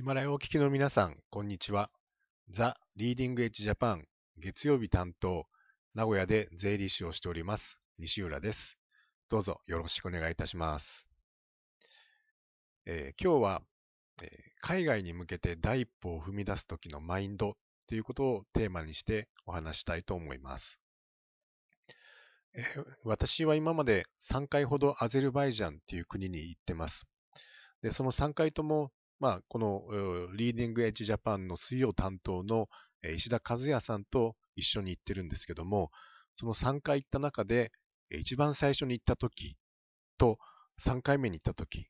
[0.00, 1.90] ヒマラヤをお聞きの皆さん、こんにちは。
[2.48, 4.06] ザ・リーディングエッジジャパン
[4.38, 5.46] 月曜日担当、
[5.94, 8.78] 名古屋で税理士をしております、西浦です。
[9.28, 11.06] どうぞよろしくお願いいたします。
[12.86, 13.62] えー、今日は、
[14.22, 14.28] えー、
[14.62, 20.80] 海外に向けて第一歩を踏み出す時のマインドということをテーマにしてお話したいと思います。
[22.54, 27.04] えー、私は今まで3回ほどアゼルバイジャンという国に行ってます。
[27.82, 29.82] で、その3回ともまあ、この
[30.34, 32.68] リーディングエッジジャパンの水曜担当の
[33.02, 35.90] 石田和也さんと一緒に行ってるんですけども、
[36.34, 37.70] その3回行った中で、
[38.10, 39.56] 一番最初に行った時
[40.18, 40.38] と
[40.82, 41.86] 3回目に行った時、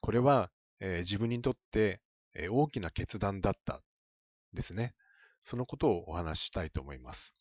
[0.00, 2.00] これは、自分にとって、
[2.50, 3.82] 大きな決断だった
[4.52, 4.94] ですね。
[5.44, 7.32] そのことをお話ししたいと思います。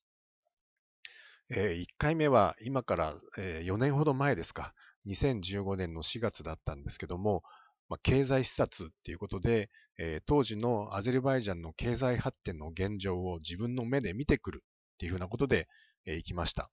[1.49, 4.73] えー、1回目は今から、え4年ほど前ですか、
[5.05, 7.43] 2015年の4月だったんですけども、
[7.91, 15.67] まあ、経済視察っていうことで、えー、当時のアゼルバイジャンの経済発展の現状を自分の目で見てくるっていうふうなことで、
[16.05, 16.71] えー、行きました。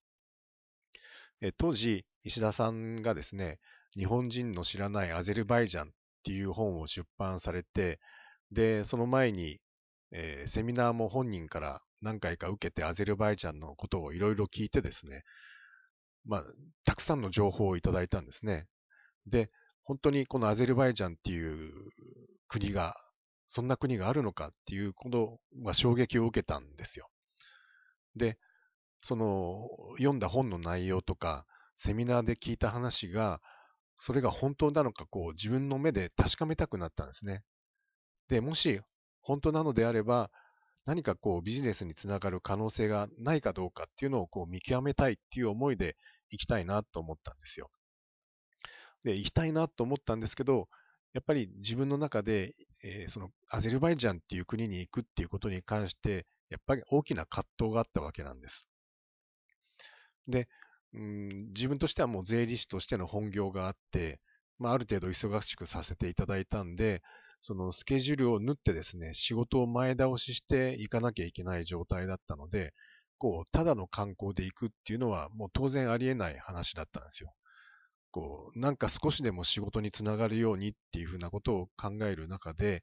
[1.41, 3.59] えー、当時、石田さんがですね、
[3.97, 5.91] 日本人の知らないアゼルバイジャンっ
[6.23, 7.99] ていう本を出版されて、
[8.53, 9.59] で、その前に、
[10.13, 15.25] えー、セミナーも本人から何回か受けてアゼルバイジャンのことをいろいろ聞いてですね、
[16.25, 16.45] まあ、
[16.85, 18.69] たくさんの情報をいただいたんですね。
[19.27, 19.51] で、
[19.89, 21.73] 本当にこのアゼルバイジャンっていう
[22.47, 22.95] 国が、
[23.47, 27.09] そんな国があるのかっていうことは衝撃を受けたんですよ。
[28.15, 28.37] で、
[29.01, 29.67] その
[29.97, 31.47] 読んだ本の内容とか、
[31.79, 33.41] セミナーで聞いた話が、
[33.97, 37.43] それが本当なのか、こう自分の目で確かめたくなったんですね。
[38.29, 38.83] で、もし
[39.23, 40.31] 本当なのであれば、
[40.85, 45.97] 何かこうビジネスにつながる可能性がないかどうかっていうのをこう見極めたいっていう思いで
[46.29, 47.71] 行きたいなと思ったんですよ。
[49.05, 50.69] で、行きたいなと思ったんですけど、
[51.15, 58.67] やっぱり自分の中で、えー、そのアゼルバイジャンっていう国に行くっていうことに関して、やっぱり大きな葛藤があったわけなんです。
[60.29, 60.49] で、
[60.95, 64.21] うん、自分としてはもう税理士としての本業があって、
[64.59, 67.03] まあ、ある程度忙しくさせていただいたんで、
[67.41, 72.75] そのスケジュールを縫ってですね、仕事を前倒ししていかなきゃいけない状態だったので、
[73.19, 77.35] こう、ただの観光で行くっていうのはもう当然ありえない話だったんですよ。
[78.11, 82.83] こう、なんか少しでも仕事につながるようにっていうふうなことを考える中で、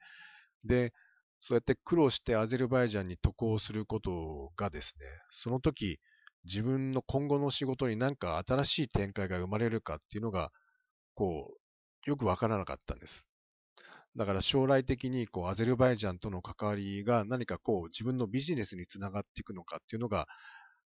[0.64, 0.94] で、
[1.42, 6.00] そうやって苦労してアゼルバイジャンに渡航することがですね、その時、
[6.46, 10.52] 自分の今後の仕事に何か新しい展開が生まれるかっていうのが、
[11.16, 11.54] こ
[12.06, 13.26] う、よくわからなかったんです。
[14.16, 20.28] だから将来的にこうアゼルバイジャンとの関わりが何かこう自分のビジネスにつながっていくのかっていうのが、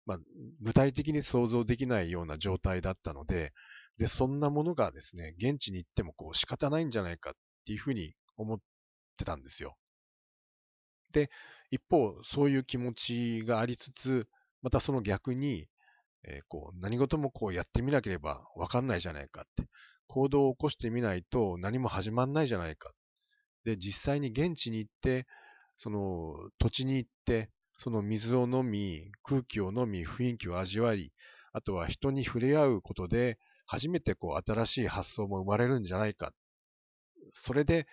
[0.06, 0.18] まあ、
[0.62, 3.53] 具体的に想像できないような状態だったので、
[3.99, 7.33] で、そんなものがですね、現地に行ってもこう仕方ないんじゃないかっ
[7.65, 8.59] ていうふうに思っ
[9.17, 9.77] てたんですよ。
[11.12, 11.31] で、
[11.71, 14.29] 一方、そういう気持ちがありつつ、
[14.62, 15.67] またその逆に、
[16.25, 19.69] えー、こう何事もこうやってみなければわかんないじゃないかって、
[20.09, 22.93] 行動を起こしてみないと何も始まんないじゃないか。
[23.65, 25.27] で、実際に現地に行って、
[25.78, 31.13] その土地に行って、その水を飲み、空気を飲み、雰囲気を味わい、
[31.53, 36.32] あとは人に触れ合うことで、初めてこう新しい発想も生まれるんじゃないか。
[37.32, 37.87] それで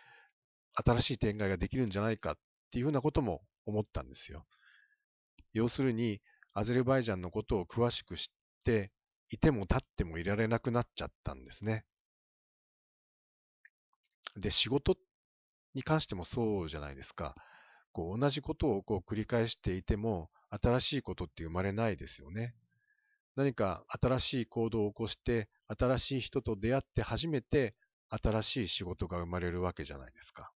[0.73, 2.35] 新しい展開ができるんじゃないかっ
[2.71, 4.45] ていうふうなことも思ったんですよ。
[5.53, 6.21] 要するに、
[6.53, 8.25] アゼルバイジャンのことを詳しく知っ
[8.63, 8.91] て、
[9.29, 11.85] いても立ってもいられなくなっちゃったんですね。
[14.35, 14.95] で、仕事
[15.73, 17.35] に関してもそうじゃないですか。
[17.91, 22.55] こう同じことをこう繰り返していても、新しいことって生まれないですよね。
[23.35, 27.75] 何か新しい行動を起こして、新しい人と出会って初めて
[28.09, 30.51] 新しい仕事が生まれるわけじゃないですか。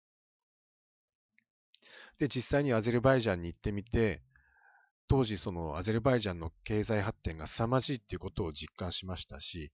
[2.18, 4.22] で、実際にアゼルバイジャンに行ってみて、
[5.08, 9.72] 当時そのアゼルバイジャンの経済発展が凄まじいっていうことを実感しましたし、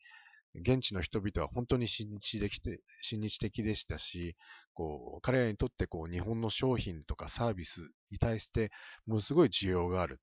[0.55, 4.35] 現地の人々は本当に親日的で親日的でしたし、
[4.73, 7.81] こう彼らにとってこう日本の商品とかサービス
[8.11, 8.71] に対して
[9.05, 10.19] ものすごい需要がある。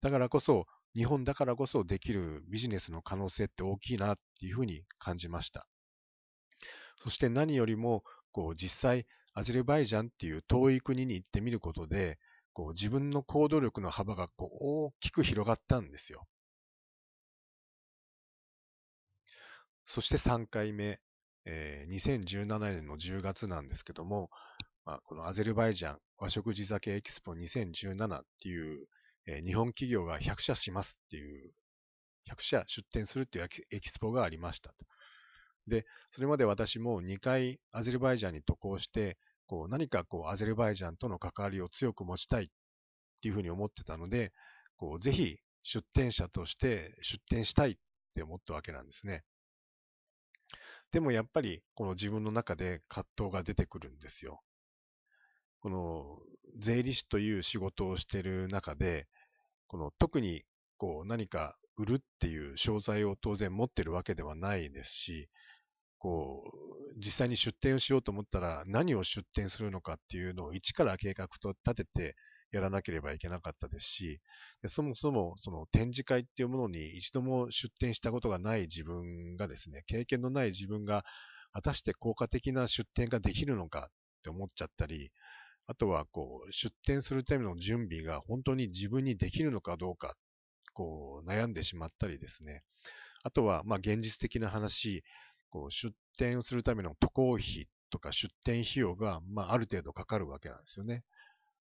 [0.00, 0.66] だからこそ
[0.96, 5.68] 日本だからこそできるビジネスの可能性って大きいなっていうふうに感じました。
[6.96, 8.02] そして何よりも、
[8.32, 12.18] こう実際アゼルバイジャンっていう遠い国に行ってみることで、
[12.54, 16.26] こう自分の行動力の幅がこう大きく広がったんですよ。
[19.84, 20.98] そして3回目、
[21.44, 24.30] えー、2017年の10月なんですけども、
[24.86, 28.88] まあ、このアゼルバイジャン和食地酒エキスポ2017っていう
[29.26, 31.52] え日本企業が100社しますっていう、
[32.30, 34.74] 100社出展するっていうエキスポがありましたと。
[35.66, 42.46] で、それまで私も2回アゼルバイジャンに渡航して、こう何かこうアゼルバイジャンとの関わりを強く持ちたいっ
[43.22, 44.32] ていうふうに思ってたので、
[44.76, 47.76] こうぜひ出店者として出店したいっ
[48.14, 49.24] て思ったわけなんですね。
[50.92, 54.40] でもやっぱりこの自分の中で葛藤が出てくるんですよ。
[55.60, 56.18] この
[56.58, 59.08] 税理士という仕事をしている中で、
[59.68, 60.42] この特に
[60.78, 65.28] こう何か売るっていう商材を当然持ってるわけではないですし、
[65.98, 72.16] こう、実際に出店をしようと思ったら何を出店するのかっていうのを一から計画と立てて
[72.52, 74.20] やらなければいけなかったですし、
[74.62, 81.04] でそもそもその展示会っていうものに一度も出展したことがない自分がですね、経験のない自分が
[81.52, 83.92] 果たして効果的な出展ができるのかっ
[84.22, 85.10] て思っちゃったり、
[85.68, 90.16] あとはこう出展するための準備が本当に自分にできるのかどうか、
[90.74, 92.62] こう悩んでしまったりですね。
[93.22, 95.02] あとはまあ現実的な話、
[95.50, 101.02] こう出展をするための渡航費とか出展費用がまあある程度かかるわけなんですよね。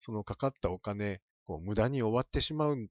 [0.00, 2.88] そのかかったお金、こう無駄に終わってしまうん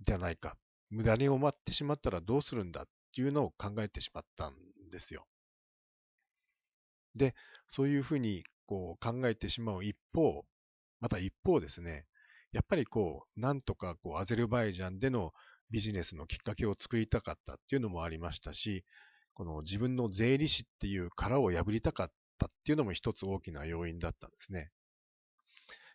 [0.00, 0.56] じゃないか。
[0.90, 2.84] 無駄に終わってしまったらどうするんだっ
[3.14, 4.54] ていうのを考えてしまったん
[4.90, 5.26] ですよ。
[7.14, 7.34] で、
[7.68, 10.44] そういうふうにこう考えてしまう一方、
[11.00, 12.06] また一方ですね、
[12.52, 15.32] やっぱりこう、なんとかこうアゼルバイジャンでの
[15.70, 18.84] ビジネスのきっかけを作りたかったっていうのもありましたし、
[19.34, 24.70] この自分の税理士っていう殻を破りたかったっていうのも一つ大きな要因だったんですね。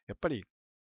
[0.08, 0.46] やっぱり、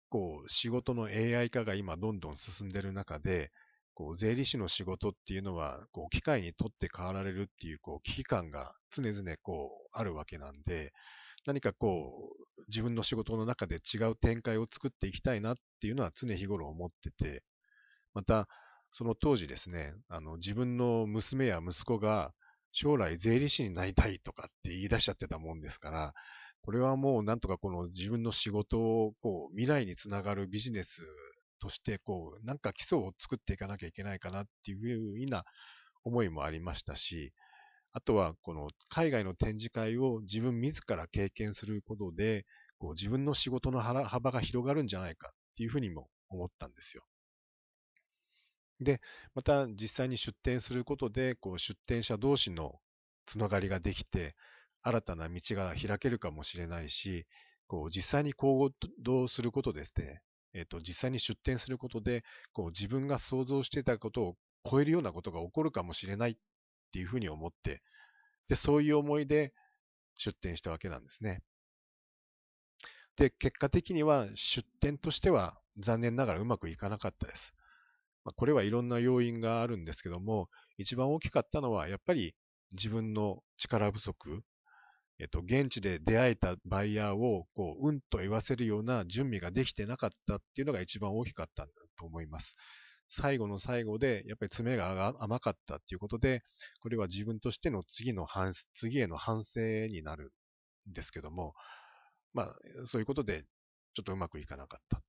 [0.10, 3.52] こう、仕事の AI 化が今どんどん進んでる中で、
[3.94, 10.94] こう、税理士の仕事っていうのは、こう、機械にとって変わられるっていう、こう、危機感が常々、こう、あるわけなんで、
[11.46, 17.44] 何かこう、自分の仕事の中で違う展開を作っていきたいなっていうのは常日頃思ってて、
[18.14, 18.48] また、
[18.92, 22.34] その当時ですね、あの、自分の娘や息子が
[22.72, 26.14] 将来税理士になりたいとかって言い出しちゃってたもんですから、
[26.62, 31.04] これはもうなんとかこの自分の仕事をこう未来につながるビジネス
[31.60, 35.44] としてこうなんか基礎を作っていかなきゃいけないかなっていうような
[36.04, 37.34] 思いもありましたし、
[37.98, 42.46] あとはこの海外の展示会を自分自ら経験することで、
[42.78, 47.06] こう自分の仕事の幅が広がるんじゃないかっていうふうにも思ったんですよ。
[48.82, 49.00] で、
[49.34, 52.82] また実際に出展することで、こう出展者同士の
[53.28, 54.36] つながりができて、
[54.82, 57.26] 新たな道が開けるかもしれないし、
[57.68, 58.72] こう実際に行
[59.02, 60.22] 動することですね、
[60.54, 64.36] えっ、と、実際に出展することで、こう自分が想像していたことを
[64.70, 66.38] 超えるようなことが起こるかもしれない
[66.96, 67.82] ていうふうに思って、
[68.48, 69.54] で、そういう思いで
[70.16, 71.42] 出展したわけなんですね。
[73.18, 77.54] で、結果的には出展としては残念ながらうまくいかなかったです。
[78.24, 80.48] まあ、これはいろんな要因があるんですけども、
[80.78, 82.34] 一番大きかったのはやっぱり
[82.74, 84.42] 自分の力不足、
[85.20, 92.56] えっと、現地で出会えたバイヤーを、こう、うんと言わせるような準備ができてなかったっていうのが一番大きかったんだと思います。
[93.10, 96.44] 最後の最後で、やっぱり詰めが甘かったっていうことで、
[96.82, 100.34] これは自分としての次の反、次への反省になる
[100.90, 101.54] んですけども、
[102.34, 102.56] まあ、
[102.86, 103.46] そういうことで、
[103.94, 105.02] ちょっとうまくいかなかった。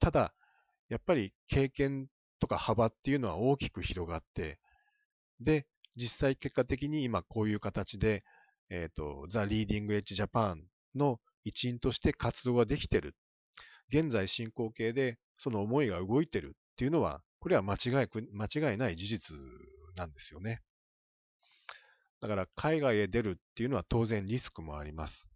[0.00, 0.34] ただ、
[0.88, 2.08] やっぱり経験
[2.40, 4.58] とか幅っていうのは大きく広がって、
[5.40, 8.24] で、実際結果的に今こういう形で、
[8.70, 10.64] えっ、ー、と、ザ・リーディング・エッジ・ジャパン
[10.94, 13.14] の一員として活動ができてる。
[13.88, 19.36] 現在進行形でその思いが動いてるっていうのは、これは間違い間違いない事実
[19.96, 20.60] なんですよね。
[22.20, 25.26] だから海外へ出るっていうのは当然リスクもあります。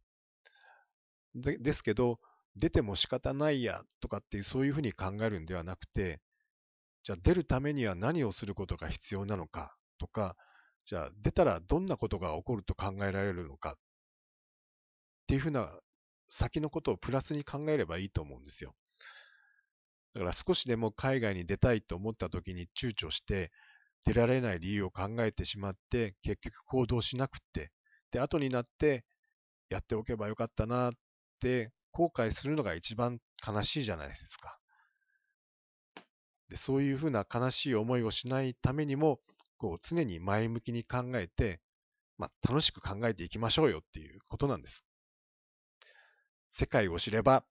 [1.34, 2.18] でですけど、
[2.56, 6.20] 出ても仕方ないやとかっていうそういうふうに考えるんではなくて、
[7.04, 10.34] じゃあ出るためには何をすることが必要なのかとか、
[10.86, 13.74] じゃあ出たらどんなことが起こると考えられるのかっ
[15.28, 15.78] ていうふうな
[16.30, 18.74] 先のことをプラスに考えればいいと思うんですよ。
[20.14, 23.50] だから少しでも海外に出たいと思った時に躊躇して
[24.04, 27.70] 出られない理由を考えてしまって結局行動しなくって
[28.10, 29.04] で後になって
[29.68, 30.92] やっておけばよかったなっ
[31.40, 34.58] て後悔するのが一番悲しいじゃないですか。
[36.48, 39.20] でそういうふうな悲しい思いをしないためにも
[39.58, 41.60] こう常に前向きに考えて、
[42.16, 44.84] まあ、楽しく考えていきましょうよっていうことなんです。
[46.52, 47.44] 世界を知れば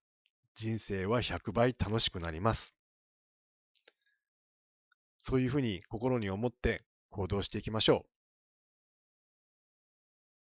[0.58, 2.74] 人生は100倍楽しくなります。
[5.20, 8.10] そういうふうに心に思って行動していきましょう。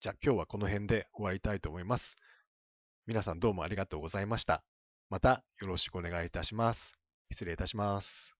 [0.01, 2.15] じゃあ今日はこの辺で終わりたいと思います。
[3.05, 4.63] 皆さんどうもありがとうございました。
[5.09, 6.95] またよろしくお願いいたします。
[7.31, 8.36] 失礼いたします。